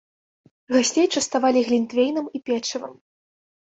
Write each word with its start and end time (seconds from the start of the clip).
Гасцей 0.77 1.07
частавалі 1.17 1.59
глінтвейнам 1.69 2.35
і 2.37 2.45
печывам. 2.51 2.93